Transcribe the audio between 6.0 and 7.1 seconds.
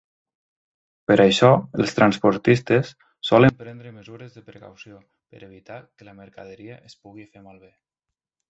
la mercaderia es